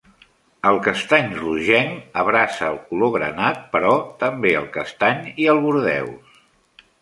El 0.67 0.77
castany 0.85 1.27
rogenc 1.41 2.17
abraça 2.21 2.69
el 2.69 2.79
color 2.87 3.11
granat, 3.17 3.61
però 3.77 3.93
també 4.25 4.55
el 4.63 4.67
castany 4.79 5.23
i 5.45 5.47
el 5.55 5.63
bordeus. 5.69 6.43